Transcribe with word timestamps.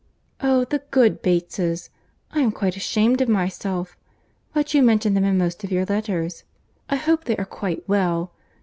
"Oh! 0.41 0.65
the 0.65 0.81
good 0.89 1.21
Bateses—I 1.21 2.39
am 2.39 2.51
quite 2.51 2.75
ashamed 2.75 3.21
of 3.21 3.29
myself—but 3.29 4.73
you 4.73 4.81
mention 4.81 5.13
them 5.13 5.25
in 5.25 5.37
most 5.37 5.63
of 5.63 5.71
your 5.71 5.85
letters. 5.85 6.43
I 6.89 6.95
hope 6.95 7.25
they 7.25 7.37
are 7.37 7.45
quite 7.45 7.87
well. 7.87 8.31